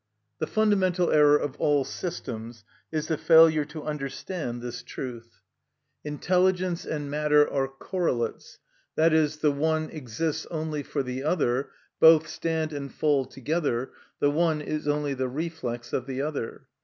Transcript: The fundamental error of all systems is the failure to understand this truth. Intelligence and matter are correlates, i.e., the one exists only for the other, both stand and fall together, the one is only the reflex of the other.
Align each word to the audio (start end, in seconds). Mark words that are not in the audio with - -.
The 0.39 0.47
fundamental 0.47 1.11
error 1.11 1.37
of 1.37 1.55
all 1.57 1.85
systems 1.85 2.63
is 2.91 3.07
the 3.07 3.19
failure 3.19 3.65
to 3.65 3.83
understand 3.83 4.59
this 4.59 4.81
truth. 4.81 5.41
Intelligence 6.03 6.85
and 6.87 7.11
matter 7.11 7.47
are 7.47 7.67
correlates, 7.67 8.57
i.e., 8.97 9.25
the 9.39 9.51
one 9.51 9.91
exists 9.91 10.47
only 10.49 10.81
for 10.81 11.03
the 11.03 11.23
other, 11.23 11.69
both 11.99 12.27
stand 12.27 12.73
and 12.73 12.91
fall 12.91 13.25
together, 13.25 13.91
the 14.19 14.31
one 14.31 14.59
is 14.59 14.87
only 14.87 15.13
the 15.13 15.27
reflex 15.29 15.93
of 15.93 16.07
the 16.07 16.19
other. 16.23 16.65